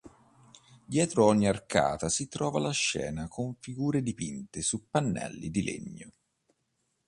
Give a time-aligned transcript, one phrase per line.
[0.83, 6.11] Dietro ogni arcata si trova la scena con figure dipinte su pannelli di legno.